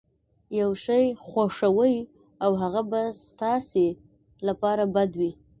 يو 0.59 0.69
شی 0.83 1.03
خوښوئ 1.27 1.95
او 2.43 2.51
هغه 2.61 2.81
به 2.91 3.01
ستاسې 3.23 3.85
لپاره 4.47 4.83
بد 4.95 5.11
وي. 5.19 5.31